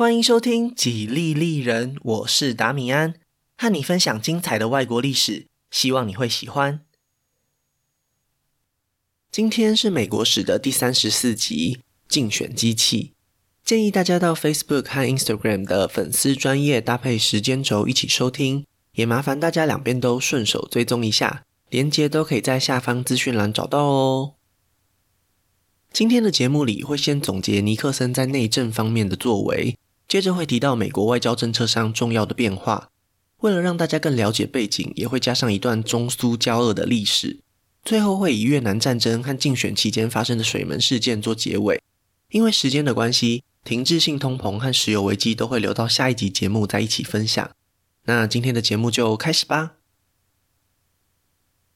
[0.00, 3.16] 欢迎收听《几利利人》，我是达米安，
[3.58, 6.80] 和你分享精彩的外国历史，希望你会喜欢。
[9.30, 13.12] 今天是美国史的第三十四集，竞选机器。
[13.62, 24.36] 建议大家到 Facebook 和 Instagram 的粉丝专页搭配时间轴一起收听，也麻烦大家两边都顺手追踪一下，连接都可以在下方资讯栏找到哦。
[25.92, 29.76] 今天的节目里会先总结尼克森在内政方面的作为。
[30.10, 32.90] 接着会提到美国外交政策上重要的变化，
[33.42, 37.38] 为了让大家更了解背景，也会加上一段中苏交恶的历史。
[37.84, 41.80] 最后会以越南战争和竞选期间发生的水门事件做结尾。
[42.30, 47.48] 因为时间的关系，停滞性通膨和石油危机都会留到下一集节目再一起分享。
[48.06, 49.74] 那今天的节目就开始吧。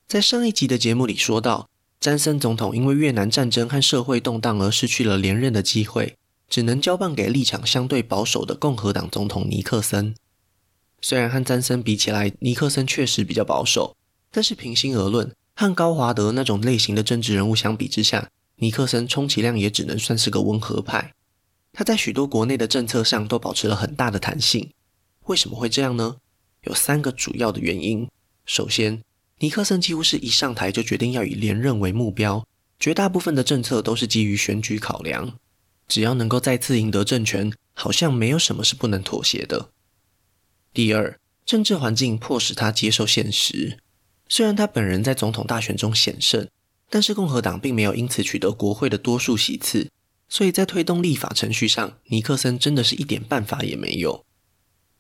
[0.08, 1.68] 在上一集的节目里说到，
[2.00, 6.16] 詹森总统因为越南战争和社会动荡而失去了连任的机会。
[6.48, 10.14] 只能交棒给立场相对保守的共和党总统尼克森。
[11.00, 13.96] 虽然和詹森比起来，尼克森确实比较保守，
[14.30, 21.12] 但是平心而论，和高华德那种类型的政治人物相比之下，尼克森充其量也只能算是个温和派。
[21.72, 24.70] 他在许多国内的政策上都保持了很大的弹性。
[25.26, 26.16] 为什么会这样呢？
[26.62, 28.08] 有三个主要的原因。
[28.46, 29.02] 首先，
[29.40, 32.46] 尼克森几乎是一上台就决定要以连任为目标，
[32.78, 35.36] 绝大部分的政策都是基于选举考量。
[35.86, 39.70] 只要能够再次赢得政权，好像没有什么是不能妥协的。
[40.72, 43.78] 第二，政治环境迫使他接受现实。
[44.28, 46.48] 虽然他本人在总统大选中险胜，
[46.88, 49.90] 但是共和党并没有因此取得国会的多数席次，
[50.28, 54.24] 所以在推动立法程序上，尼克森真的是一点办法也没有。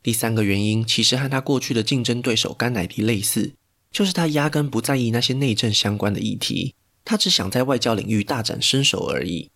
[0.02, 3.54] 第三个原因其实和他过去的竞争对手甘乃迪类似，
[3.90, 9.50] 就是他压根不在意那些内政相关的议题，他只想在外交领域大展身手而已。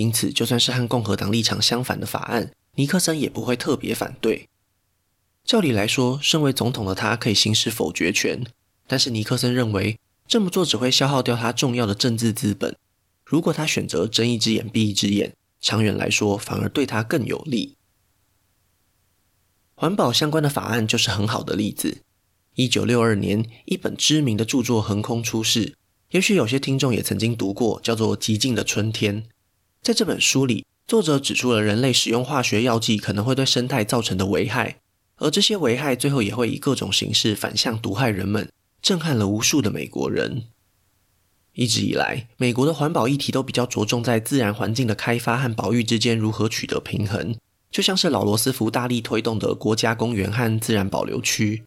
[0.00, 4.48] 因此，就算是和共和党立场相反的法案，尼克森也不会特别反对。
[5.44, 8.42] 照理来说，身为总统的他可以行使否决权，
[8.86, 12.74] 但是尼克森认为这么做只会消耗掉他重要的政治资本。
[13.26, 17.76] 如果他选择睁一只眼闭一只眼，长远来说反而对他更有利。
[19.74, 21.98] 环保相关的法案就是很好的例子。
[22.54, 25.74] 一九六二年，一本知名的著作横空出世，
[26.12, 29.22] 也许有些听众也曾经读过，叫做《寂静的春天》。
[29.82, 34.76] 在这本书里，作者指出了人类使用化学药剂可能会对生态造成的危害，
[35.16, 38.50] 而这些危害最后也会以各种形式反向毒害人们，
[38.82, 40.44] 震撼了无数的美国人。
[41.54, 47.34] 一直以来，美国的环保议题都比较着重在自然环境的开发和保育之间如何取得平衡，
[47.70, 51.64] 就像是老罗斯福大力推动的国家公园和自然保留区。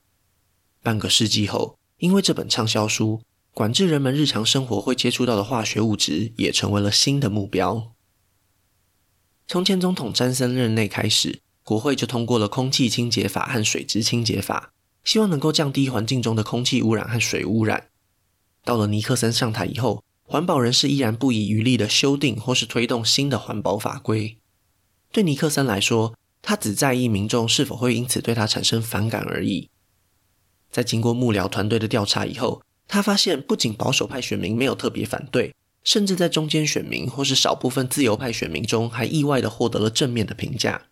[0.83, 3.21] 半个世纪后，因为这本畅销书，
[3.53, 7.92] 管制人们日常生活会接触到的化学物质也成为了新的目标。
[9.47, 14.71] 从前总统詹森任内开始，国会就通过了空气清洁法和水质清洁法，
[15.03, 17.89] 希望能够降低环境中的空气污染和水污染。
[18.63, 24.37] 到了尼克森上台以后，环保人士依然不遗余力地修订或是推动新的环保法规。
[25.11, 29.69] 对尼克森来说，他只在意民众是否会因此对他产生反感而已。
[30.71, 35.53] 在经过幕僚团队的调查以后，他发现不仅保守派选民没有特别反对。
[35.83, 40.83] 甚至在中间选民或是少部分自由派选民中，还意外地获得了正面的评价。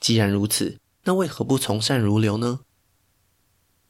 [0.00, 2.60] 既然如此，那为何不从善如流呢？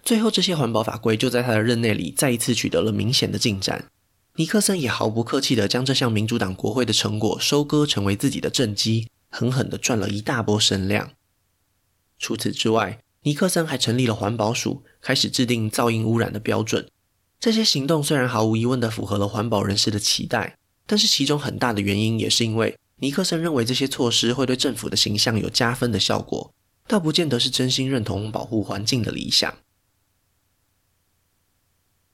[0.05, 3.89] 最后，这些环保法规就在他的任内里再一次取得了明显的进展。
[4.37, 11.13] 尼克森也毫不客气地将这项民主党国会的成果收割成为自己的政绩，狠狠地赚了一大波声量。
[12.19, 16.89] 除此之外，尼克森还成立了环保署，开始制定噪音污染的标准。
[17.43, 26.55] 这些行动虽然毫无疑问地符合了环保人士的期待，但是其中很大的原因也是因为尼克森认为这些措施会对政府的形象有加分的效果，
[26.87, 29.53] 倒不见得是真心认同保护环境的理想。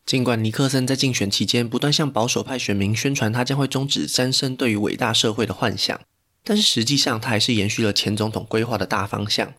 [0.06, 6.00] 尽管尼克森在竞选期间不断向保守派选民宣传他将会终止詹森对于伟大社会的幻想，
[6.42, 9.52] 但是实际上他还是延续了前总统规划的大方向。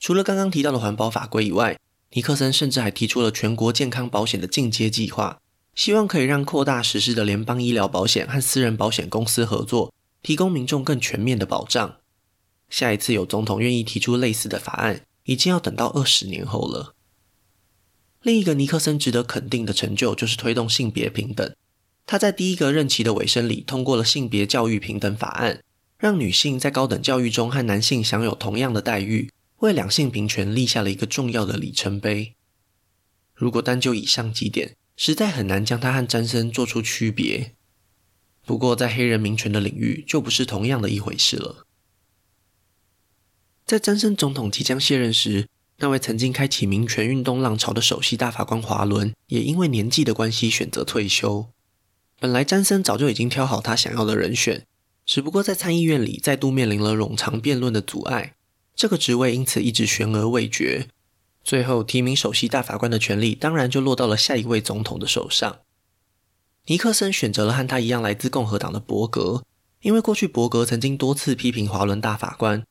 [0.00, 1.78] 除了刚刚提到的环保法规以外，
[2.12, 5.38] 尼克森甚至还提出了全国健康保险的进阶计划，
[5.74, 9.92] 希望可以让扩大实施的联邦医疗保险和私人保险公司合作，
[10.22, 11.96] 提供民众更全面的保障。
[12.70, 16.94] 下一次有总统愿意提出类似的法案，已经要等到二十年后了。
[18.22, 21.54] 另一个尼克森值得肯定的成就就是推动性别平等。
[22.06, 25.60] 他在第一个任期的尾声里通过了性别教育平等法案，
[25.98, 29.30] 让女性在高等教育中和男性享有同样的待遇。
[29.58, 32.34] 为两性平权立下了一个重要的里程碑。
[33.34, 37.54] 如果单就以上几点，实在很难将他和詹森做出区别。
[38.44, 41.66] 不过，在黑人民权的领域，就不是同样的一回事了。
[43.64, 45.48] 在詹森总统即将卸任时，
[45.78, 51.48] 那位曾经开启民权运动浪潮的首席大法官华伦，也因为年纪的关系选择退休。
[52.20, 54.64] 本来詹森早就已经挑好他想要的人选，
[55.04, 58.35] 只不过在参议院里再度面临了冗长辩论的阻碍，
[58.76, 60.86] 这个职位因此一直悬而未决。
[61.42, 65.60] 最后提名首席大法官的权利，当然就落到了下一位总统的手上。
[66.66, 69.44] 尼克森选择了和他一样来自共和党的伯格，
[69.80, 72.64] 因为过去伯格曾经多次批评华伦大法官。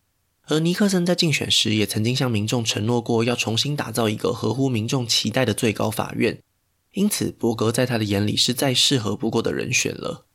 [0.47, 6.39] 而尼克森在竞选时也曾经向民众承诺过，要重新打造一个合乎民众期待的最高法院，
[6.91, 10.25] 因此伯格在他的眼里是再适合不过的人选了。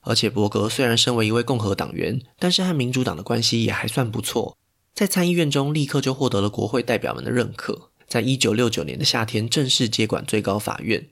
[0.00, 4.58] 而且伯格虽然身为一位共和党员，但是和民主党的关系也还算不错，
[4.94, 11.08] 在参议院中立刻就获得了国会代表们的认可，在一九六九年的夏天正式接管最高法院。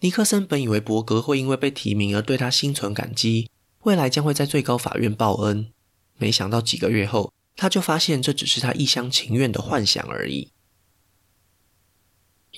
[0.00, 3.50] 尼克森本以为伯格会因为被提名而对他心存感激，
[3.82, 5.68] 未来将会在最高法院报恩。
[6.18, 10.52] 没想到几个月后，他就发现这只是他一厢情愿的幻想而已。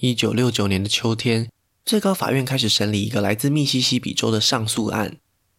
[0.01, 1.51] 一九六九年的秋天，
[1.85, 5.17] 最高法院开始审理一个来自密西西比州的上诉案，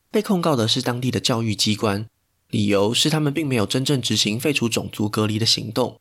[0.10, 2.08] 被控告的是当地的教育机关，
[2.50, 6.00] 理由是他们并没有真正执行废除种族隔离的行动。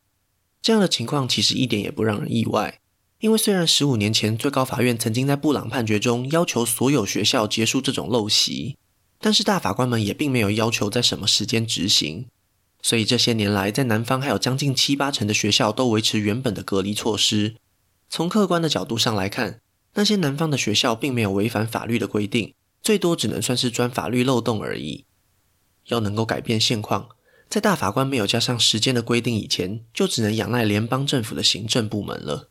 [0.61, 2.81] 这样的情况其实一点也不让人意外，
[3.21, 8.77] 因为虽然十五年前最高法院曾经在布朗判决中要求所有学校结束这种陋习。
[9.21, 12.27] 但是大法官们也并没有要求在什么时间执行，
[12.81, 17.57] 所以这些年来，在南方还有将近七八成的学校都维持原本的隔离措施。
[18.09, 19.61] 从客观的角度上来看，
[19.95, 25.05] 那些南方的学校并没有违反法律的规定，最多只能算是钻法律漏洞而已。
[25.89, 27.09] 要能够改变现况，
[27.49, 32.49] 在大法官没有加上时间的规定以前，就只能仰赖联邦政府的行政部门了。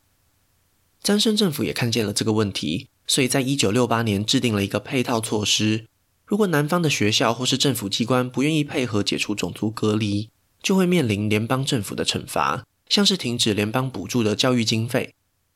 [1.01, 5.85] 詹森政府也看见了这个问题，所以在一九六八年制定了一个配套措施。
[6.25, 10.29] 如果南方的学校或是政府机关不愿意配合解除种族隔离，
[10.61, 15.13] 就会面临联邦政府的惩罚，像是停止联邦补助的教育经费。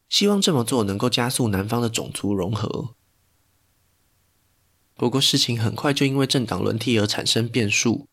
[0.07, 2.95] 希望这么做能够加速南方的种族融合。
[5.01, 8.07] 不过事情很快就因为政党轮替而产生变数。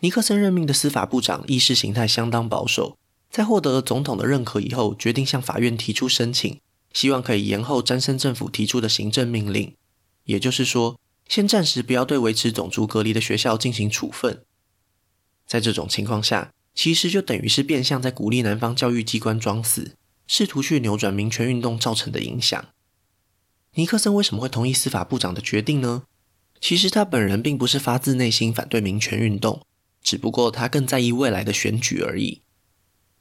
[0.00, 2.98] 尼克森任命的司法部长意识形态相当保守，
[3.30, 6.60] 在获得了总统的认可以后，决定向法院提出申请，
[6.92, 9.74] 希望可以延后詹森政府提出的行政命令。
[10.24, 14.42] 也就是说，先暂时不要对维持种族隔离的学校进行处分。
[15.46, 22.66] 在这种情况下，其实就等于是变相在鼓励南方教育机关装死，试图去扭转民权运动造成的影响。
[23.76, 26.02] 尼克森为什么会同意司法部长的决定呢？
[26.64, 29.60] 其实他本人并不是发自内心反对民权运动，
[30.02, 32.40] 只不过他更在意未来的选举而已。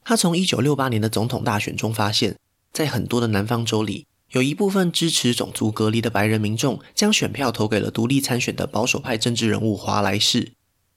[0.05, 2.37] 他从1968年的总统大选中发现，
[2.71, 10.53] 在很多的南方州里，有一部分支持种族隔离的白人民众将选票投给了独立参选的保守派政治人物华莱士，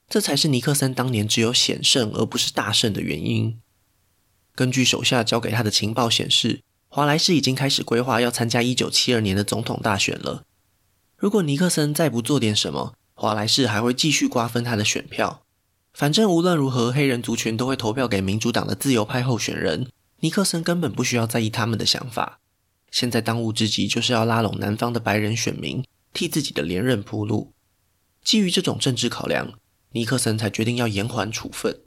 [0.07, 3.59] 这才是尼克森当年只有险胜而不是大胜的原因。
[4.55, 10.45] 根据手下交给他的情报显示，华莱士已经开始规划要参加1972年的总统大选了。
[11.17, 15.41] 如果尼克森再不做点什么，华莱士还会继续瓜分他的选票。
[15.91, 22.39] 反正无论如何，黑人族群都会投票给民主党的自由派候选人，尼克森根本不需要在意他们的想法。
[22.91, 25.83] 现在当务之急就是要拉拢南方的白人选民，
[26.13, 27.51] 替自己的连任铺路。
[28.23, 29.53] 基于这种政治考量，
[29.93, 31.81] 尼克森才决定要延缓处分。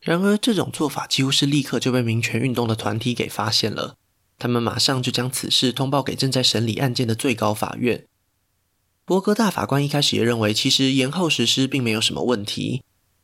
[0.00, 3.96] 然而，这种做法几乎是立刻就被民权运动的团体给发现了，
[4.42, 8.04] 他们马上就将此事通报给正在审理案件的最高法院。
[9.04, 12.82] 伯格大法官一开始也认为，其实延后实施并没有什么问题，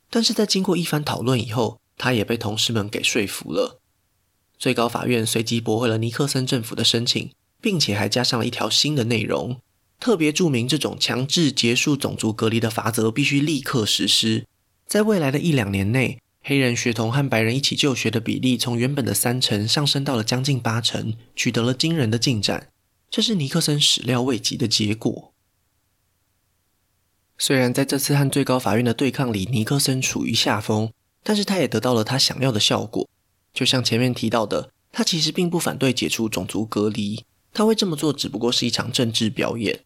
[0.09, 3.81] 但是在经过一番讨论以后，他也被同事们给说服了。
[4.57, 9.59] 最高法院随即驳回了尼克森政府的申请，并且还加上了一条新的内容，
[9.99, 14.45] 特别注明这种强制结束种族隔离的法则必须立刻实施。
[14.87, 22.71] 在未来的一两年内，黑人学童和白人一起就学的比例从原本的三成上升到了将近八成，取得了惊人的进展。
[23.11, 25.31] 这是尼克森始料未及的结果。
[27.37, 30.91] 虽然在这次和最高法院的对抗里，尼克森处于下风，
[31.21, 33.07] 但是他也得到了他想要的效果。
[33.53, 39.81] 就像前面提到的，他其实并不反对解除种族隔离，他会这么做只不过是一场政治表演。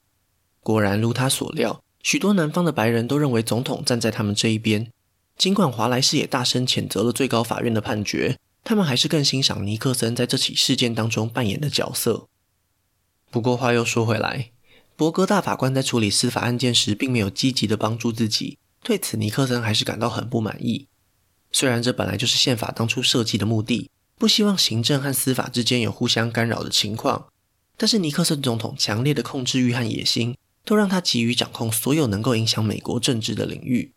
[0.62, 4.90] 果然如他所料，许多南方的白人都认为总统站在他们这一边。
[5.38, 12.28] 尽管华莱士也大声谴责了最高法院的判决，他们还是更欣赏尼克森在这起事件当中扮演的角色。
[13.30, 14.52] 不过话又说回来，
[14.96, 20.88] 伯格大法官在处理司法案件时，并没有积极的帮助自己，对此尼克森还是感到很不满意。
[21.52, 27.28] 虽然这本来就是宪法当初设计的目的，不希望行政和司法之间有互相干扰的情况，
[27.76, 33.94] 但是尼克森总统强烈的控制欲和野心，都让他急于掌控所有能够影响美国政治的领域。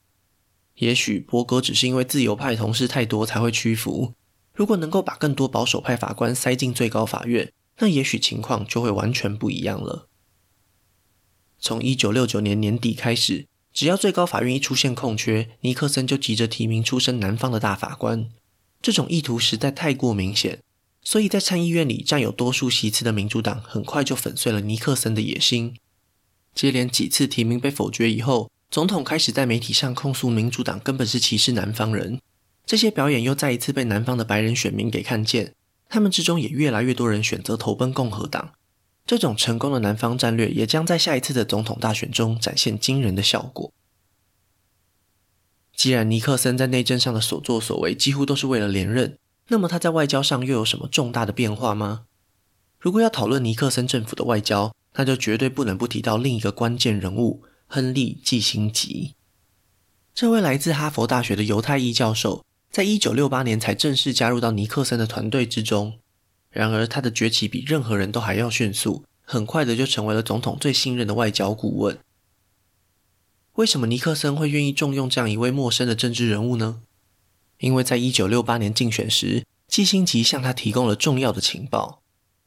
[0.77, 4.13] 也许伯格只是因为自由派同事太多才会屈服。
[4.55, 10.09] 如果能够把更多保守派法官塞进最高法院，那也许情况就会完全不一样了。
[11.59, 18.31] 从一九六九年年底开始，只要最高法院一出现空缺，尼克森就急着提名出身南方的大法官。
[18.81, 20.61] 这种意图实在太过明显，
[21.03, 25.77] 所以在参议院里占有多数席次的民主党很快就粉碎了尼克森的野心。
[26.55, 32.21] 接连几次提名被否决以后，总统开始在媒体上控诉民主党根本是歧视南方人。
[32.65, 35.55] 这些表演又再一次被南方的白人选民给看见，
[35.89, 38.51] 他们之中也越来越多人选择投奔共和党。
[39.07, 43.73] 这种成功的南方战略也将在下一次的总统大选中展现惊人的效果。
[45.77, 52.07] 既然尼克森在内政上的所作所为几乎都是为了连任，那么他在外交上又有什么重大的变化吗？
[52.81, 59.15] 如果要讨论尼克森政府的外交，那就绝对不能不提到另一个关键人物——亨利·季辛吉。
[60.15, 62.43] 这位来自哈佛大学的犹太裔教授。
[62.69, 65.99] 在一九六八年才正式加入到尼克森的团队之中，
[66.51, 71.99] 然而他的崛起比任何人都还要迅速，很快的就成为了总统最信任的外交顾问。
[73.55, 76.83] 为什么尼克森会愿意重用这样一位陌生的政治人物呢？
[77.61, 82.03] 因为在一九六八年竞选时，季辛吉向他提供了重要的情报。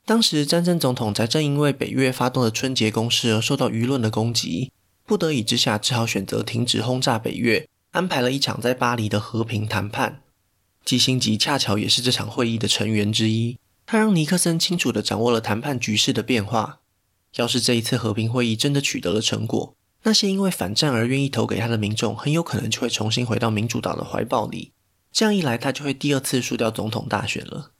[0.05, 4.71] 当时詹森总统才正因为北约发动的春节攻势而受到舆论的攻击，
[5.09, 7.67] 不得已之下只好选择停止轰炸北越。
[7.89, 10.21] 安排了一场在巴黎的和平谈判，
[10.85, 13.57] 基辛吉恰巧也是这场会议的成员之一。
[13.87, 16.81] 他让尼克森清楚地掌握了谈判局势的变化。
[17.37, 24.73] 要是这一次和平会议真的取得了成果，那些因为反战而愿意投给他的民众，很有可能就会重新回到民主党的怀抱里。
[25.11, 27.71] 这样一来，他就会第二次输掉总统大选了。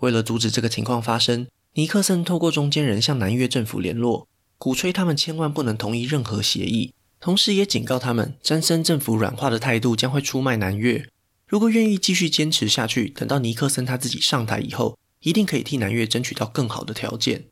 [0.00, 4.28] 为了阻止这个情况发生，尼克森透过中间人向南越政府联络，
[4.62, 6.94] 鼓吹他们千万不能同意任何协议。
[7.18, 11.08] 同时也警告他们，詹森政府软化的态度将会出卖南越。
[11.48, 17.46] 如果愿意继续坚持下去，等到尼克森他自己上台以后，一定可以替南越争取到更好的条件。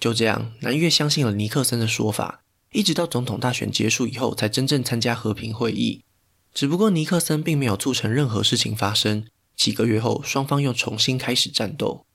[0.00, 2.40] 就这样，南越相信了尼克森的说法，
[2.72, 6.02] 一直到总统大选结束以后，才真正参加和平会议。
[6.54, 9.26] 只不过尼克森并没有促成任何事情发生。
[9.54, 12.06] 几个月后，双方又重新开始战斗。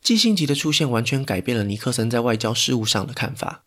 [0.00, 3.64] 季辛吉的出现完全改变了尼克森在外交事务上的看法。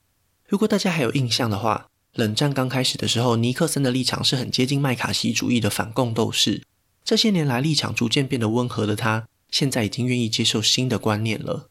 [0.47, 6.63] 如果大家还有印象的话，冷战刚开始的时候，尼克森的立场是很接近麦卡锡主义的反共斗士。
[7.03, 11.69] 这些年来，立场逐渐变得温和的他，现在已经愿意接受新的观念了。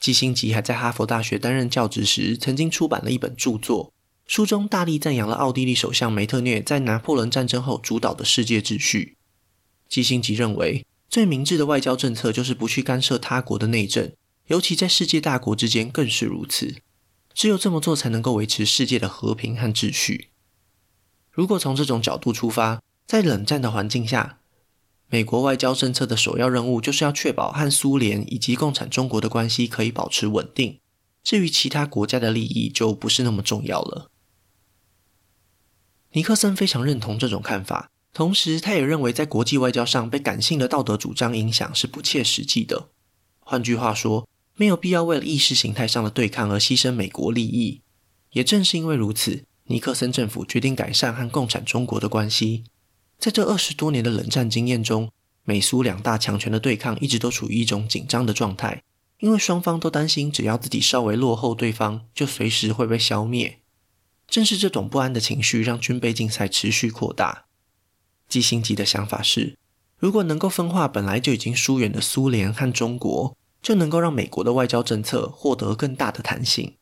[0.00, 3.92] 基辛吉还在哈佛大学担任教职时，曾经出版了一本著作，
[4.26, 9.16] 书中大力赞扬了奥地利首相梅特涅在拿破仑战争后主导的世界秩序。
[9.88, 14.12] 基辛吉认为，最明智的外交政策就是不去干涉他国的内政，
[14.48, 16.76] 尤其在世界大国之间更是如此。
[17.32, 20.28] 只有这么做，才能够维持世界的和平和秩序。
[21.30, 24.40] 如果从这种角度出发，在冷战的环境下，
[25.08, 30.80] 美国外交政策的首要任务就是要确保和苏联以及共产中国的关系可以保持稳定。
[31.22, 34.10] 至于其他国家的利益，就不是那么重要了。
[36.12, 42.88] 尼克森非常认同这种看法，同时他也认为，在国际外交上被感性的道德主张影响是不切实际的。
[43.40, 47.80] 换句话说，没有必要为了意识形态上的对抗而牺牲美国利益。
[48.32, 52.64] 也正是因为如此，尼克森政府决定改善和共产中国的关系。
[53.18, 55.10] 在这二十多年的冷战经验中，
[55.44, 58.82] 美苏两大强权的对抗一直都处于一种紧张的状态，
[59.20, 63.60] 因为双方都担心，只要自己稍微落后对方，就随时会被消灭。
[64.26, 67.46] 正是这种不安的情绪，让军备竞赛持续扩大。
[68.28, 69.56] 基辛吉的想法是，
[69.98, 73.36] 如果能够分化本来就已经疏远的苏联和中国。
[73.60, 76.76] 就能够让美国的外交政策获得更大的弹性。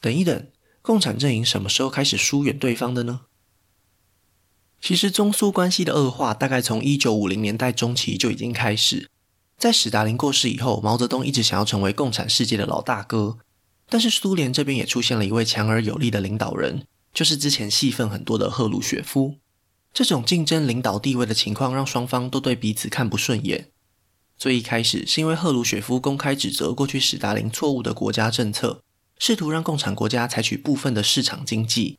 [0.00, 0.46] 等一等，
[0.80, 3.20] 共产阵营什么时候开始疏远对方的呢？
[4.80, 9.10] 其实中苏关系的恶化大概从一九五零年代中期就已经开始。
[9.58, 13.36] 在史达林过世以后，毛泽东一直想要成为共产世界的老大哥，
[13.90, 19.39] 但是苏联这边也出现了一位强而有力的领导人，就是之前戏份很多的赫鲁雪夫。
[19.92, 23.68] 这种竞争领导地位的情况，让双方都对彼此看不顺眼。
[24.38, 28.82] 最一开始是因为赫鲁雪夫公开指责过去史达林错误的国家政策，
[29.18, 31.98] 试图让共产国家采取部分的市场经济，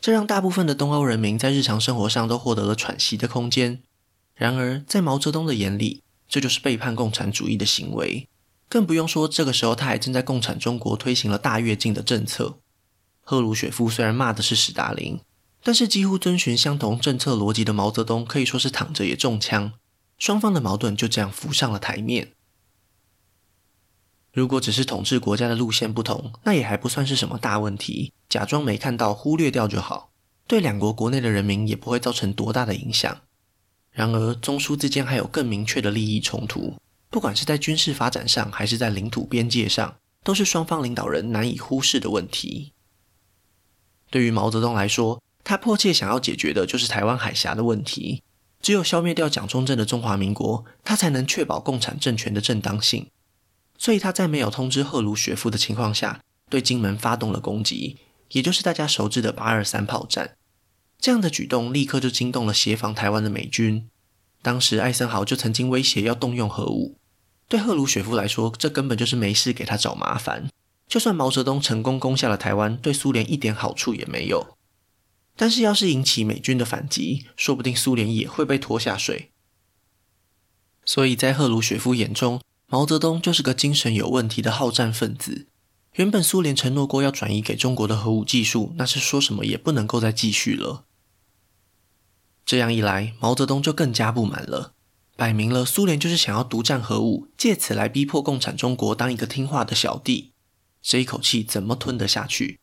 [0.00, 3.82] 这让大部分的东欧人民在日常生活上都获得了喘息的空间。
[4.34, 8.26] 然而，在毛泽东的眼里，这就是背叛共产主义的行为。
[8.70, 12.56] 更不用说这个时候他还正在共产中国推行了大跃进的政策。
[13.20, 15.20] 赫鲁雪夫虽然骂的是史达林，
[15.62, 19.72] 但是几乎遵循相同政策逻辑的毛泽东可以说是躺着也中枪。
[20.18, 22.32] 双方的矛盾就这样浮上了台面。
[24.32, 30.10] 如果只是统治国家的路线不同，那也还不算是什么大问题，假装没看到，忽略掉就好。
[30.46, 33.20] 对两国国内的人民也不会造成多大的影响。
[33.90, 36.74] 然而，中苏之间还有更明确的利益冲突，
[37.10, 42.72] 不管是在军事发展上，还是在领土边界上，都是双方领导人难以忽视的问题。
[44.10, 48.22] 对于毛泽东来说，他迫切想要解决的就是台湾海峡的问题。
[48.60, 53.08] 只有消灭掉蒋中正的中华民国，他才能确保共产政权的正当性。
[53.76, 57.98] 所以他在没有通知赫鲁雪夫的情况下，对金门发动了攻击，
[58.30, 60.36] 也就是大家熟知的八二三炮战。
[61.00, 63.88] 这样的举动立刻就惊动了协防台湾的美军。
[64.40, 66.96] 当时艾森豪就曾经威胁要动用核武。
[67.48, 70.48] 对赫鲁雪夫来说，这根本就是没事给他找麻烦。
[70.86, 74.56] 就算毛泽东成功攻下了台湾，对苏联一点好处也没有。
[75.36, 79.30] 但是，要是引起美军的反击，说不定苏联也会被拖下水。
[80.84, 85.48] 所以在赫鲁雪夫眼中，毛泽东就是个精神有问题的好战分子。
[85.94, 90.86] 原本苏联承诺过要转移给中国的核武技术，那是说什么也不能够再继续了。
[92.44, 94.72] 这样一来，毛泽东就更加不满了。
[95.16, 100.32] 摆明了，苏联就是想要独占核武，借此来逼迫共产中国当一个听话的小弟。
[100.80, 102.58] 这一口气怎么吞得下去？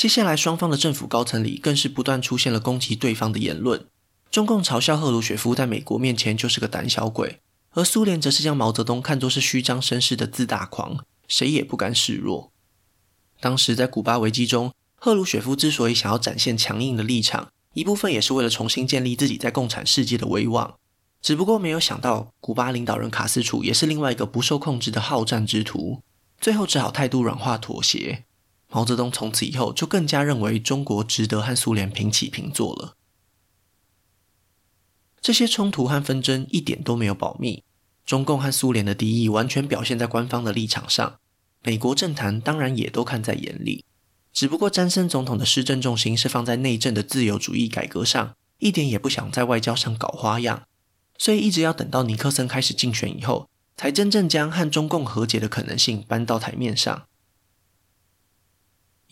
[0.00, 3.84] 接下来，双方的政府高层里更是不断出现了攻击对方的言论。
[4.30, 7.38] 中共嘲笑赫鲁雪夫在美国面前就是个胆小鬼，
[7.72, 12.50] 而苏联则是将毛泽东看作是虚张声势的自大狂，谁也不甘示弱。
[13.42, 20.76] 当时在古巴危机中，赫鲁雪夫之所以想要展现强硬的立场，一部分也是为了重新建立自己在共产世界的威望。
[21.20, 26.00] 只不过没有想到，古巴领导人卡斯楚也是另外一个不受控制的好战之徒，
[26.40, 28.24] 最后只好态度软化妥协。
[28.70, 32.96] 毛泽东从此以后就更加认为中国值得和苏联平起平坐了。
[35.20, 37.62] 这些冲突和纷争一点都没有保密，
[38.06, 41.18] 中共和苏联的敌意完全表现在官方的立场上，
[41.62, 43.84] 美国政坛当然也都看在眼里。
[44.32, 50.62] 只不过詹森总统的施政重心是放在内政的自由主义改革上，一点也不想在外交上搞花样，
[51.18, 57.08] 所以一直要等到尼克森开始竞选以后，才真正将和中共和解的可能性搬到台面上。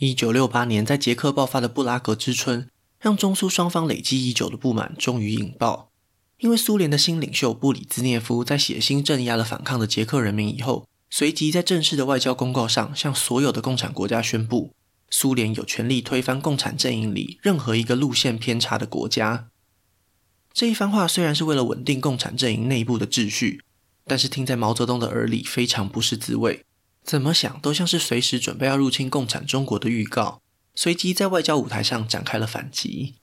[0.01, 2.69] 一九六八年，在捷克爆发的布拉格之春，
[3.01, 5.91] 让中苏双方累积已久的不满终于引爆。
[6.39, 14.73] 因为苏联的新领袖布里兹涅夫在血腥镇压了反抗的捷克人民以后，随即在正式的外交公告上向所有的共产国家宣布，
[15.11, 19.49] 苏联有权利推翻共产阵营里任何一个路线偏差的国家。
[20.53, 23.65] 这一番话虽然是为了稳定共产阵营内部的秩序，
[24.05, 26.65] 但是听在毛泽东的耳里非常不是滋味。
[27.09, 30.43] 怎么想都像是随时准备要入侵共产中国的预告，
[30.75, 33.15] 随即在外交舞台上展开了反击。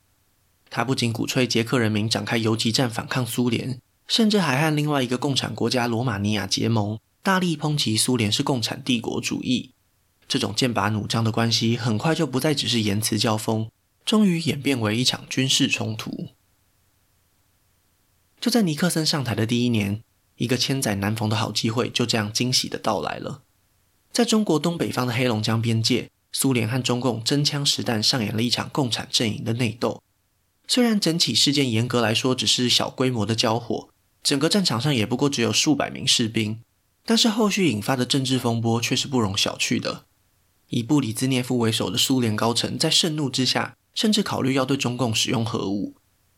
[0.71, 9.75] 他不仅鼓吹捷克人民展开游击战反抗苏联，甚至还和另外一个共产国家罗马尼亚结盟，大力抨击苏联是共产帝国主义。
[10.27, 13.69] 这种剑拔弩张的关系很快就不再只是言辞交锋，
[14.03, 16.29] 终于演变为一场军事冲突。
[18.41, 20.01] 就在尼克森上台的第一年，
[20.37, 23.43] 一个千载难逢的好机会就这样惊喜地到来了。
[24.15, 30.01] 在中国东北方的黑龙江边界，苏联和中共真枪实弹上演了一场共产阵营的内斗。
[30.69, 33.89] 虽然整起事件严格来说只是小规模的交火，
[34.23, 36.61] 整个战场上也不过只有数百名士兵，
[37.05, 40.05] 但是后续引发的政治风波却是不容小觑的。
[40.69, 45.93] 以布里兹涅夫为首的苏联高层在盛怒之下，甚至考虑要对中共使用核武，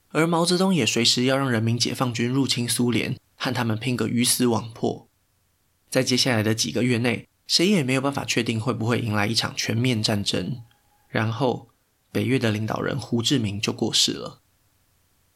[0.09, 5.07] 而毛泽东也随时要让人民解放军入侵苏联，和他们拼个鱼死网破。
[5.91, 10.61] 在接下来的几个月内，谁也没有办法确定会不会迎来一场全面战争。
[11.07, 11.69] 然后，
[12.11, 14.41] 北越的领导人胡志明就过世了。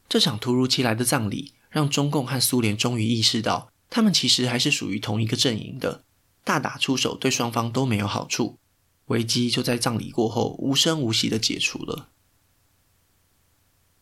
[0.08, 6.04] 这场突如其来的葬礼，让中共和苏联终于意识到，他们其实还是属于同一个阵营的。
[6.44, 8.58] 大打出手对双方都没有好处。
[9.06, 12.10] 危机就在葬礼过后无声无息地解除了。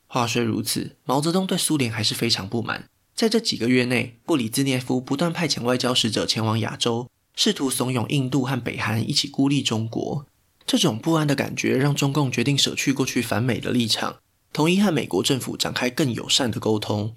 [0.07, 2.89] 话虽如此，毛泽东对苏联还是非常不满。
[3.15, 7.09] 在这几个月内，布里兹涅夫不断派遣外交使者前往亚洲。
[7.43, 10.27] 试图怂恿印度和北韩一起孤立中国，
[10.67, 14.17] 这种不安的感觉让中共决定舍去过去反美的立场，
[14.53, 17.17] 同意和美国政府展开更友善的沟通。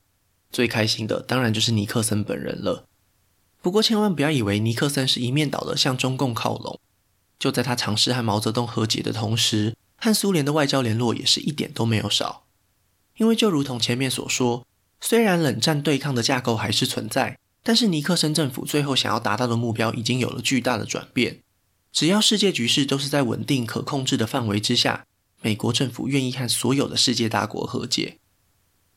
[0.50, 2.86] 最开心的当然就是尼克森本人了。
[3.62, 6.80] 不过千万不要以为尼克森是一面倒的向中共靠拢，
[7.38, 12.46] 就在他尝试和毛泽东和解的同时，和苏联的外交联络也是一点都没有少。
[13.18, 14.66] 因为就如同前面所说，
[15.02, 17.38] 虽然冷战对抗的架构还是存在。
[17.64, 21.40] 但是尼克森政府最后想要达到的目标已经有了巨大的转变。
[21.94, 25.06] 只要世界局势都是在稳定可控制的范围之下，
[25.42, 28.18] 美国政府愿意和所有的世界大国和解。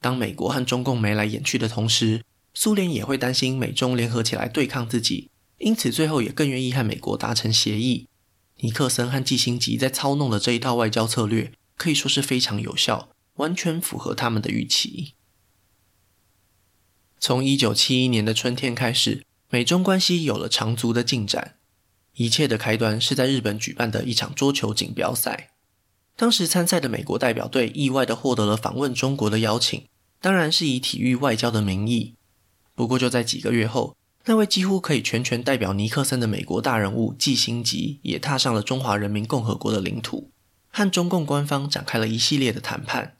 [0.00, 2.22] 当美国和中共眉来眼去的同时，
[2.54, 8.08] 苏联也会担心美中联合起来对抗自己，因此最后也更愿意和美国达成协议。
[8.60, 15.12] 尼克森和季辛吉在操弄的这一套外交策略，可以说是非常有效，完全符合他们的预期。
[17.18, 21.56] 从一九七一年的春天开始，美中关系有了长足的进展。
[22.14, 25.50] 一切的开端是在日本举办的一场桌球锦标赛。
[26.16, 29.86] 当时参赛的美国代表队意外地获得了访问中国的邀请，
[30.20, 32.14] 当然是以体育外交的名义。
[32.74, 40.30] 不过就在几个月后，那位几乎可以全权代表尼克森的美国大人物季辛吉也踏上了中华人民共和国的领土，
[40.68, 43.16] 和中共官方展开了一系列的谈判。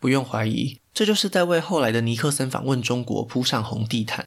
[0.00, 4.26] 不用怀疑，这就是在为后来的尼克森访问中国铺上红地毯。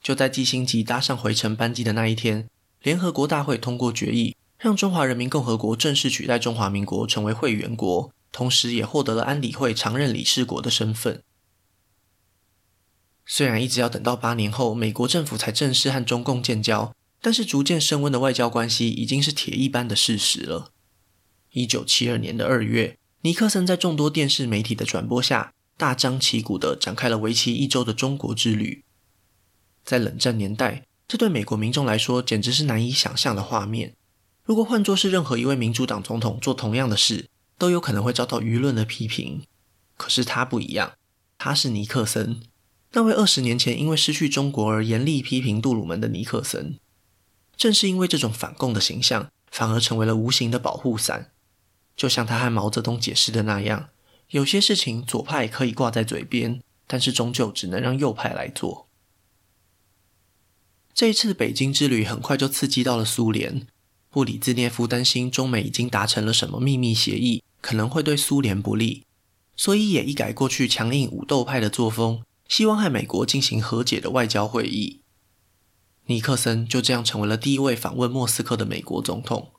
[0.00, 2.48] 就在基辛吉搭上回程班机的那一天，
[2.80, 11.20] 联合国大会通过决议，让中华人民共和国正式取代中华民国成为会员国，同时也获得了安理会常任理事国的身份。
[13.26, 20.70] 虽然一直要等到八年后，美国政府才正式和中共建交，但是逐渐升温的外交关系已经是铁一般的事实了。
[21.50, 28.82] 一九七二年的二月，尼克森在众多电视媒体的转播下，大张旗鼓地展开了为期一周的中国之旅。
[29.84, 33.94] 在冷战年代，这对美国民众来说简直是难以想象的画面。
[34.44, 39.42] 如果换作是任何一位民主党总统做同样的事，都有可能会遭到舆论的批评。
[39.96, 40.94] 可是他不一样，
[41.38, 42.40] 他是尼克森，
[42.92, 46.78] 那位二十年前因为失去中国而严厉批评杜鲁门的尼克森。
[47.56, 51.30] 正是因为这种反共的形象，反而成为了无形的保护伞。
[51.96, 53.88] 就像他和毛泽东解释的那样，
[54.30, 58.88] 有些事情左派可以挂在嘴边，但是终究只能让右派来做。
[60.92, 63.66] 这一次北京之旅很快就刺激到了苏联，
[64.10, 69.04] 布里兹涅夫担心中美已经达成了什么秘密协议，可能会对苏联不利，
[69.56, 75.00] 所以也一改过去强硬武斗派的作风，希望和美国进行和解的外交会议。
[76.06, 79.52] 尼克森就这样成为了第一位访问莫斯科的美国总统。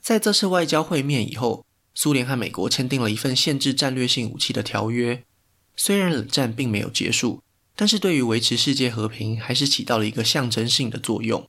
[0.00, 1.64] 在这次外交会面以后，
[1.94, 5.24] 苏联和美国签订了一份限制战略性武器的条约，
[5.76, 7.40] 虽然冷战并没有结束。
[7.76, 11.48] 但是对于维持世界和平，还是起到了一个象征性的作用。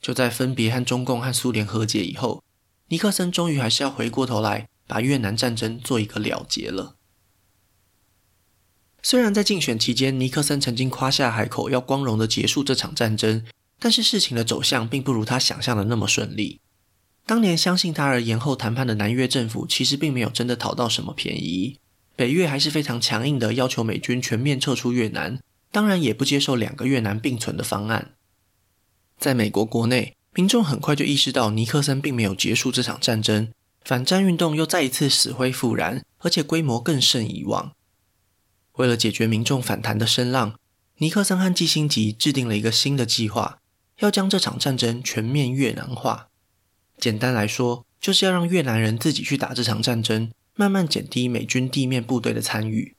[0.00, 2.42] 就在分别和中共和苏联和解以后，
[2.88, 6.96] 尼克森终于还是要回过头来把越南战争做一个了结了。
[9.00, 13.46] 虽然在竞选期间，尼克森曾经夸下海口要光荣的结束这场战争，
[13.78, 16.60] 但是事情的走向并不如他想象的那么顺利。
[17.26, 21.78] 当年相信他而延后谈判的南越政府，其实并没有真的讨到什么便宜。
[22.16, 25.40] 北越还是非常强硬的，要求美军全面撤出越南，
[25.72, 28.12] 当然也不接受两个越南并存的方案。
[29.18, 33.50] 在美国国内，民众很快就意识到尼克森并没有结束这场战争，
[33.82, 37.72] 反战运动又再一次死灰复燃，而且规模更甚以往。
[38.74, 40.54] 为了解决民众反弹的声浪，
[40.98, 43.58] 尼克森和季辛吉制定了一个新的计划，
[44.00, 46.28] 要将这场战争全面越南化。
[47.04, 50.30] 简单来说，就是要让越南人自己去打这场战争。
[50.54, 52.96] 慢慢减低美军地面部队的参与，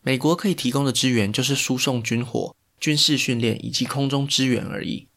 [0.00, 5.08] 美国可以提供的支援就是输送军火、军事训练以及空中支援而已。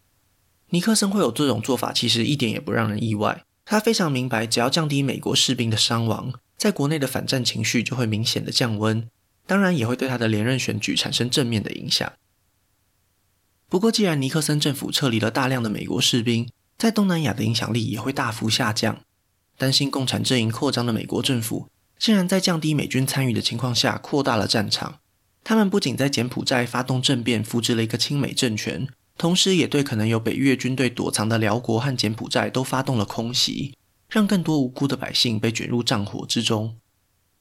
[0.72, 3.46] 尼克森会有这种做法，其实一点也不让人意外。
[3.64, 9.08] 他非常明白，只要降低美国士兵的伤亡，在国内的反战情绪就会明显的降温，
[9.46, 12.12] 当然也会对他的连任选举产生正面的影响。
[13.70, 19.00] 不过，既然尼克森政府撤离了大量的美国士兵，在东南亚的影响力也会大幅下降。
[19.58, 25.00] 担心共产阵营扩张的美国政府，竟然在降低美军参与的情况下扩大了战场。
[25.44, 28.88] 他们不仅在柬埔寨发动政变，扶植了一个亲美政权，
[29.18, 33.74] 同时也对可能有北越军队躲藏的寮国和柬埔寨都发动了空袭，
[34.10, 36.76] 让更多无辜的百姓被卷入战火之中。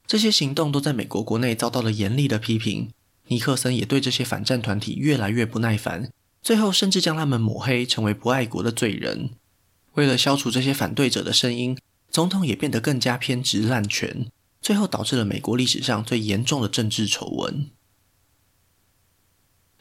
[0.07, 2.91] 这些行动都在美国国内遭到了严厉的批评。
[3.29, 6.13] 尼克森也对这些反战团体越来越不耐烦，
[6.47, 9.31] 最后甚至将他们抹黑，成为不爱国的罪人。
[9.95, 11.77] 为了消除这些反对者的声音，
[12.09, 14.31] 总统也变得更加偏执滥权，
[14.63, 17.69] 最后导致了美国历史上最严重的政治丑闻。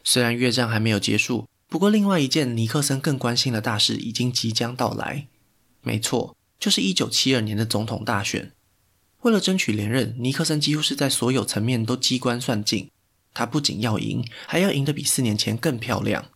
[0.02, 5.28] 虽然越战还没有结束，不过另外一件尼克森更关心的大事已经即将到来。
[5.82, 8.50] 没错，就是一九七二年的总统大选。
[9.20, 12.90] 为了争取连任，尼克森几乎是在所有层面都机关算尽。
[13.32, 16.26] 他不仅要赢，还要赢得比四年前更漂亮。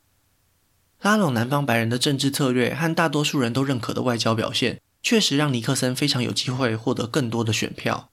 [1.00, 4.80] 拉拢南方白人的政治策略和大多数人都认可的外交表现。
[5.02, 8.10] 确实让尼克森非常有机会获得更多的选票，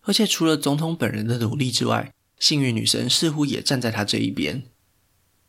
[0.00, 4.62] 而且除了总统本人的努力之外，幸运女神似乎也站在他这一边。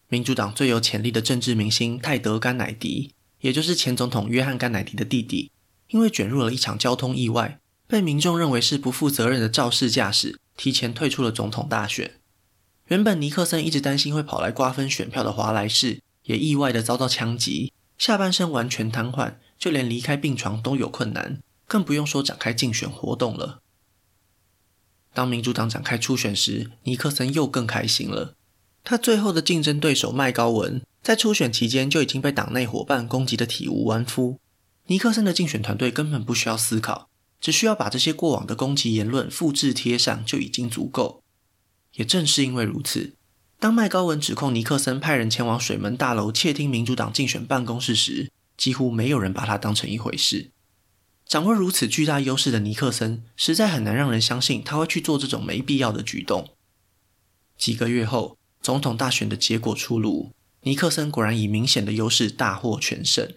[0.10, 5.49] 民主党最有潜力的政治明星泰德·甘乃迪，也就是前总统约翰·甘乃迪的弟弟，
[5.88, 12.19] 因为卷入了一场交通意外，被民众认为是不负责任的肇事驾驶，提前退出了总统大选。
[12.88, 19.36] 原本尼克森一直担心会跑来瓜分选票的华莱士，也意外地遭到枪击，下半身完全瘫痪。
[19.60, 23.62] 就连离开病床都有困难，更不用说展开竞选活动了。
[25.14, 28.36] 当民主党展开初选时，尼克森又更开心了。
[28.84, 34.38] 他最后的竞争对手麦高文，在初选期间就已经被党内伙伴攻击得体无完肤。
[34.88, 37.08] 尼克森的竞选团队根本不需要思考，
[37.40, 41.24] 只需要把这些过往的攻击言论复制贴上就已经足够。
[41.94, 43.14] 也正是因为如此，
[43.63, 50.52] 当麦高文指控尼克森派人前往水门大楼窃听民主党竞选办公室时，几乎没有人把他当成一回事。
[51.26, 56.49] 掌握如此巨大优势的尼克森，实在很难让人相信他会去做这种没必要的举动。
[57.58, 63.34] 几个月后，总统大选的结果出炉，尼克森果然以明显的优势大获全胜。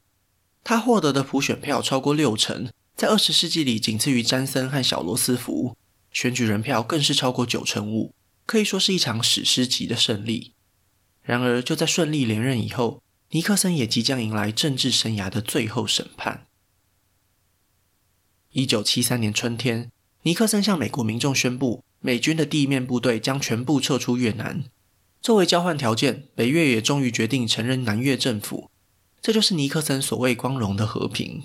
[0.65, 5.77] 他获得的普选票超过六成，在二十世纪里仅次于詹森和小罗斯福。
[6.11, 8.13] 选举人票更是超过九成五，
[8.47, 10.55] 可以说是一场史诗级的胜利。
[11.23, 16.47] 然而，就在顺利连任以后，尼克森也即将迎来政治生涯的最后审判。
[18.53, 19.91] 一九七三年春天，
[20.23, 24.65] 尼克森向美国民众宣布，美军的地面部队将全部撤出越南。
[25.21, 28.71] 作为交换条件，北越也终于决定承认南越政府。
[29.21, 31.43] 这就是尼克森所谓光荣的和平。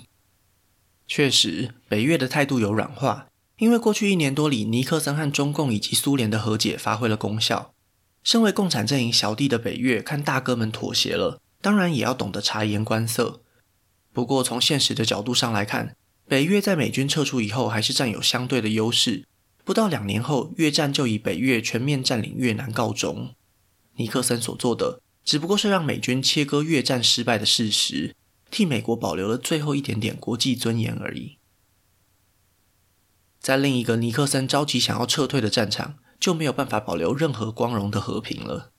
[1.08, 3.26] 确实，北越的态度有软化，
[3.62, 7.72] 因为过去一年多里，尼克森和中共以及苏联的和解发挥了功效。
[8.24, 13.40] 身为共产阵营小弟的北越，看大哥们妥协了，当然也要懂得察言观色。
[14.12, 15.94] 不过，从现实的角度上来看，
[16.26, 19.24] 北越在美军撤出以后，还是占有相对的优势。
[19.64, 23.32] 不到两年后，越战就以北越全面占领越南告终。
[23.94, 28.16] 尼克森所做的，只不过是让美军切割越战失败的事实，
[28.50, 31.36] 替美国保留了最后一点点国际尊严而已。
[33.42, 38.70] 在另一个尼克森着急想要撤退的战场，就没有办法保留任何光荣的和平了。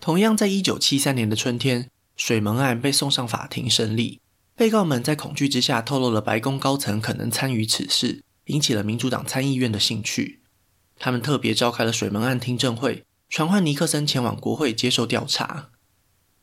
[0.00, 4.20] 同样，在一九七三年的春天，水门案被送上法庭审理。
[4.56, 10.42] 被告们在恐惧之下透露了白宫高层可能参与此事，引起了民主党参议院的兴趣。
[10.98, 15.70] 他们特别召开了水门案听证会，传唤尼克森前往国会接受调查。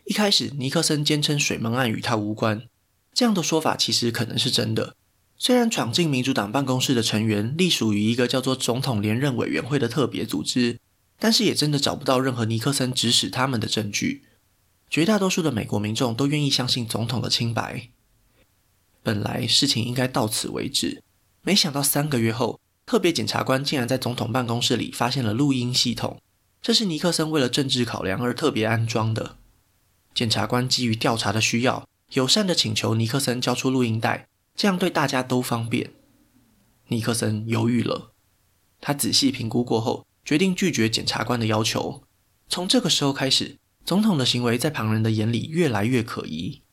[0.05, 2.63] 一开始，尼克森坚称水门案与他无关，
[3.13, 4.95] 这样的说法其实可能是真的。
[5.39, 10.79] 虽然闯进民主党办公室的成员隶属于一个叫做总统连任委员会的特别组织，
[11.19, 14.23] 但是也真的找不到任何尼克森指使他们的证据。
[14.89, 17.89] 绝大多数的美国民众都愿意相信总统的清白。
[19.03, 21.03] 本来事情应该到此为止，
[21.43, 26.19] 没想到三个月后，特别检察官竟然在总统办公室里发现了录音系统。
[26.61, 29.37] 这是尼克森为了政治考量而特别安装的。
[30.15, 35.93] 检察官基于调查的需要，友善地请求尼克森交出录音带，这样对大家都方便。
[36.87, 38.13] 尼克森犹豫了，
[38.81, 42.03] 他仔细评估过后，决定拒绝检察官的要求。
[42.49, 46.63] 从这个时候开始，总统的行为在旁人的眼里越来越可疑。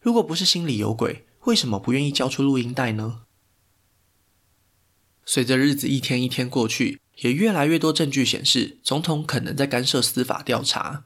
[0.00, 3.22] 如果不是心里有鬼，为什么不愿意交出录音带呢？
[5.26, 11.04] 随着日子一天一天过去，也越来越多证据显示总统可能在干涉司法调查，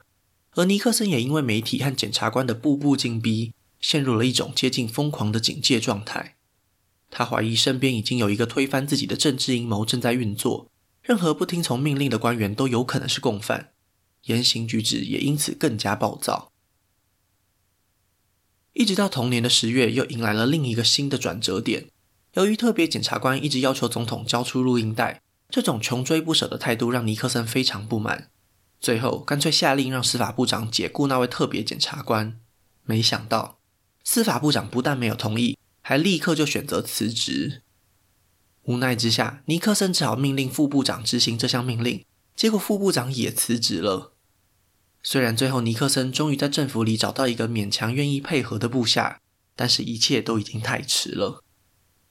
[0.52, 6.36] 而尼克森也因为媒体和检察官的步步紧逼，陷入了一种接近疯狂的警戒状态。
[7.10, 10.70] 他怀疑身边已经有一个推翻自己的政治阴谋正在运作，
[11.02, 13.70] 任何不听从命令的官员都有可能是共犯，
[14.24, 16.52] 言行举止也因此更加暴躁。
[18.74, 21.88] 一直到同年的十月，又迎来了另一个新的转折点。
[22.34, 28.30] 由于特别检察官一直要求总统交出录音带，这种穷追不舍的态度让尼克森非常不满。
[28.78, 32.38] 最后，干脆下令让司法部长解雇那位特别检察官。
[32.84, 33.57] 没想到，
[34.10, 37.60] 司法部长不但没有同意，还立刻就选择辞职。
[38.62, 42.02] 无奈之下，尼克森只好命令副部长执行这项命令。
[42.34, 44.14] 结果，副部长也辞职了。
[45.02, 49.20] 虽然最后尼克森终于在政府里找到一个勉强愿意配合的部下，
[49.54, 51.44] 但是一切都已经太迟了。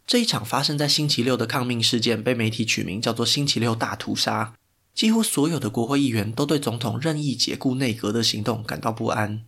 [0.06, 4.54] 这一场发生在星期六的抗命事件被媒体取名叫做“星期六大屠杀”。
[4.94, 9.46] 几乎所有的国会议员都对总统任意解雇内阁的行动感到不安。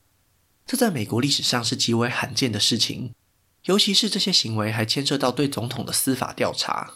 [0.70, 3.16] 这在美国历史上是极为罕见的事情，
[3.64, 6.94] 尤其是这些行为还牵涉到对总统的司法调查。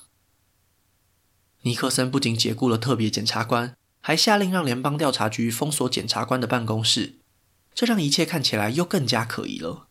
[1.64, 3.76] 尼克森不仅解雇了特别检察官。
[4.00, 7.16] 还下令让联邦调查局封锁检察官的办公室，
[7.74, 9.88] 这让一切看起来又更加可疑了。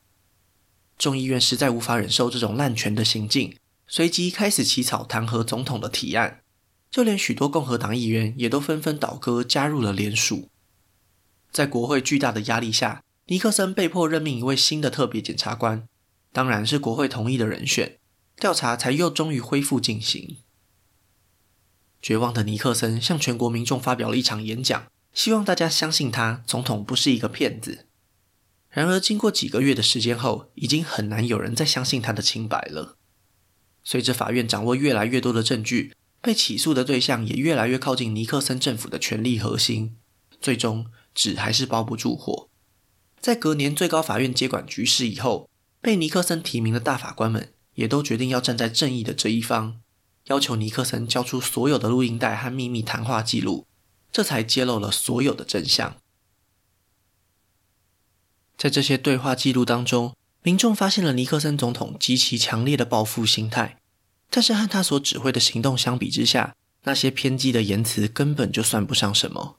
[0.99, 3.57] 众议院实在无法忍受这种滥权的行径，
[3.89, 6.43] 随即开始起草弹劾总统的提案，
[6.91, 10.51] 就连许多共和党议员也都纷纷倒戈，加入了联署。
[11.51, 15.89] 在国会巨大的压力下，尼克森被迫任命一位新的特别检察官，
[16.35, 17.99] 当然是国会同意的人选，
[18.37, 20.37] 调查才又终于恢复进行。
[22.03, 27.87] 绝望的尼克森向全国民众发表了一场演讲，希望大家相信他，总统不是一个骗子。
[28.69, 32.99] 然而，经过几个月的时间后，已经很难有人再相信他的清白了。
[33.83, 39.97] 随着法院掌握越来越多的证据，被起诉的对象也越来越靠近尼克森政府的权力核心，
[40.39, 42.51] 最终纸还是包不住火。
[43.23, 45.49] 在隔年最高法院接管局势以后，
[45.81, 49.81] 被尼克森提名的大法官们也都决定要站在正义的这一方，
[50.25, 53.69] 要求尼克森交出所有的录音带和秘密谈话记录，
[54.11, 55.97] 这才揭露了所有的真相。
[58.59, 63.79] 在这些对话记录当中，民众发现了尼克森总统极其强烈的报复心态，
[64.31, 69.59] 但是和他所指挥的行动相比之下，那些偏激的言辞根本就算不上什么。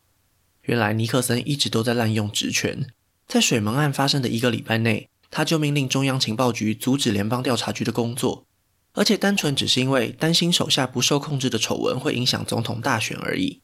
[0.64, 2.88] 原来尼克森一直都在滥用职权，
[3.28, 8.46] 在水门案发生的一个礼拜内，他就命令中央情报局阻止联邦调查局的工作，
[8.94, 13.62] 而且单纯只是因为担心手下不受控制的丑闻会影响总统大选而已。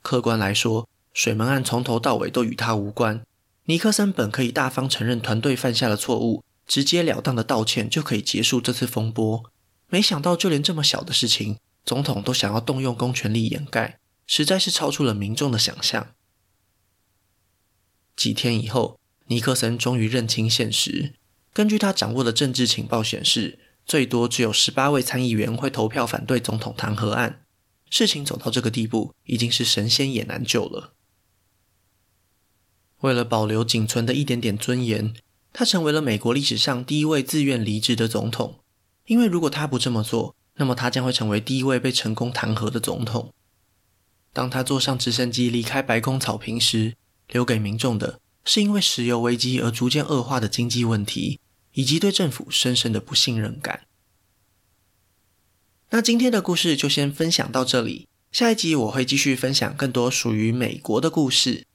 [0.00, 3.22] 客观来说，水门案从头到尾都与他无关。
[3.66, 9.44] 尼克森本可以大方承认团队犯下了错误，直截了当的道歉就可以结束这次风波。
[9.88, 16.08] 没想到，就连这么小的事情，总统都想要动用公权力掩盖，实在是超出了民众的想象。
[18.16, 21.14] 几天以后，尼克森终于认清现实。
[21.52, 27.44] 根据他掌握的政治情报显示，最多只有十八位参议员会投票反对总统弹劾案。
[27.90, 30.94] 事情走到这个地步，已经是神仙也难救了。
[33.00, 35.14] 为了保留仅存的一点点尊严，
[35.52, 38.60] 他成为了美国历史上第一位自愿离职的总统。
[39.06, 43.32] 因为如果他不这么做，那么他将会成为第一位被成功弹劾的总统。
[44.32, 46.94] 当他坐上直升机离开白宫草坪时，
[47.28, 51.40] 留给民众的是因为石油危机而逐渐恶化的经济问题，
[51.72, 53.86] 以及对政府深深的不信任感。
[55.90, 61.66] 那今天的故事就先分享到这里，下一集我会继续分享更多属于美国的故事。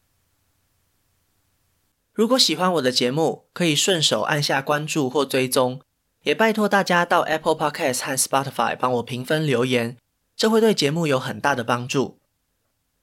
[2.14, 5.82] 如果喜欢我的节目，可以顺手按下关注或追踪，
[6.24, 9.98] 也拜托大家到 Apple Podcast 和 Spotify 帮我评分留言，
[10.36, 12.18] 这会对节目有很大的帮助。